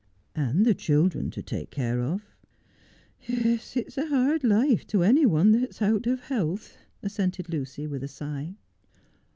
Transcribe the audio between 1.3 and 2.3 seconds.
take care of